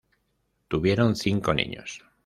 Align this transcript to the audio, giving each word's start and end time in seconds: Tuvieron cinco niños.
Tuvieron 0.67 1.15
cinco 1.15 1.53
niños. 1.53 2.03